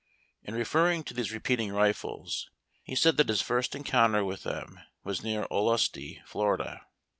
[0.41, 2.49] In referring to these repeating rifles,
[2.83, 6.81] he said that his first encounter with them was near Olustee, Fla.